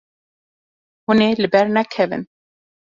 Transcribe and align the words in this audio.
Hûn 1.05 1.19
ê 1.27 1.29
li 1.41 1.47
ber 1.53 1.67
nekevin. 1.75 2.23